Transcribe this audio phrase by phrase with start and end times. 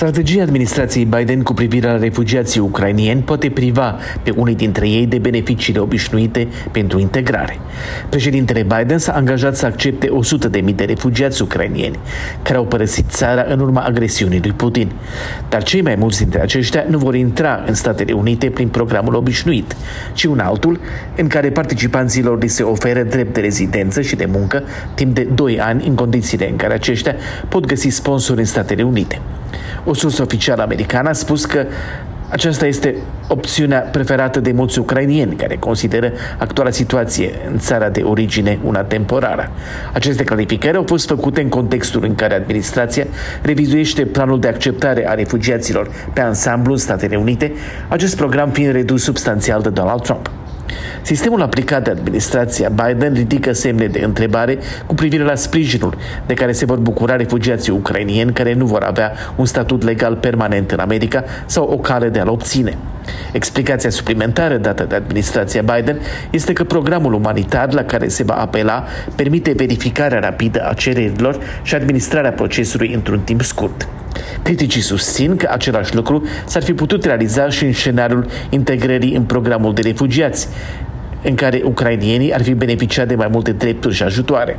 [0.00, 5.18] Strategia administrației Biden cu privire la refugiații ucrainieni poate priva pe unii dintre ei de
[5.18, 7.58] beneficiile obișnuite pentru integrare.
[8.08, 10.08] Președintele Biden s-a angajat să accepte
[10.60, 11.98] 100.000 de refugiați ucrainieni
[12.42, 14.92] care au părăsit țara în urma agresiunii lui Putin.
[15.48, 19.76] Dar cei mai mulți dintre aceștia nu vor intra în Statele Unite prin programul obișnuit,
[20.12, 20.80] ci un altul
[21.16, 24.62] în care participanților li se oferă drept de rezidență și de muncă
[24.94, 27.14] timp de 2 ani în condițiile în care aceștia
[27.48, 29.20] pot găsi sponsori în Statele Unite.
[29.84, 31.66] O sursă oficială americană a spus că
[32.30, 32.94] aceasta este
[33.28, 39.50] opțiunea preferată de mulți ucrainieni care consideră actuala situație în țara de origine una temporară.
[39.92, 43.06] Aceste clarificări au fost făcute în contextul în care administrația
[43.42, 47.52] revizuiește planul de acceptare a refugiaților pe ansamblu în Statele Unite,
[47.88, 50.30] acest program fiind redus substanțial de Donald Trump.
[51.02, 55.96] Sistemul aplicat de administrația Biden ridică semne de întrebare cu privire la sprijinul
[56.26, 60.70] de care se vor bucura refugiații ucrainieni care nu vor avea un statut legal permanent
[60.70, 62.76] în America sau o cale de a-l obține.
[63.32, 65.98] Explicația suplimentară dată de administrația Biden
[66.30, 71.74] este că programul umanitar la care se va apela permite verificarea rapidă a cererilor și
[71.74, 73.88] administrarea procesului într-un timp scurt.
[74.42, 79.74] Criticii susțin că același lucru s-ar fi putut realiza și în scenariul integrării în programul
[79.74, 80.48] de refugiați,
[81.22, 84.58] în care ucrainienii ar fi beneficiat de mai multe drepturi și ajutoare.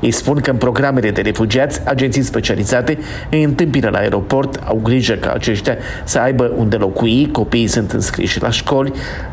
[0.00, 2.98] Ei spun că în programele de refugiați, agenții specializate
[3.30, 8.42] îi întâmpină la aeroport, au grijă ca aceștia să aibă unde locui, copiii sunt înscriși
[8.42, 8.92] la școli,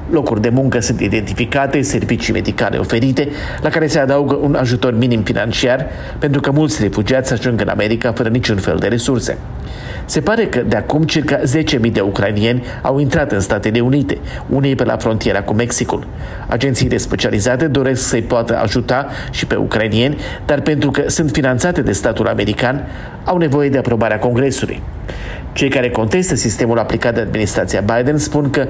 [0.09, 3.29] locuri de muncă sunt identificate, servicii medicale oferite,
[3.61, 5.85] la care se adaugă un ajutor minim financiar,
[6.19, 9.37] pentru că mulți refugiați ajung în America fără niciun fel de resurse.
[10.05, 14.17] Se pare că de acum circa 10.000 de ucrainieni au intrat în Statele Unite,
[14.49, 16.07] unei pe la frontiera cu Mexicul.
[16.47, 21.91] Agențiile specializate doresc să-i poată ajuta și pe ucrainieni, dar pentru că sunt finanțate de
[21.91, 22.87] statul american,
[23.23, 24.81] au nevoie de aprobarea Congresului.
[25.53, 28.67] Cei care contestă sistemul aplicat de administrația Biden spun că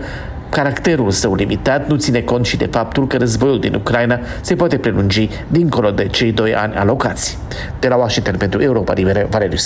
[0.49, 4.77] caracterul său limitat nu ține cont și de faptul că războiul din Ucraina se poate
[4.77, 7.37] prelungi dincolo de cei doi ani alocați.
[7.79, 9.57] De la Washington pentru Europa Liberă, Valeriu